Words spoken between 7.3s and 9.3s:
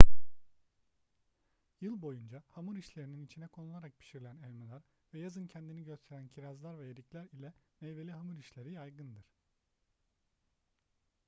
ile meyveli hamur işleri yaygındır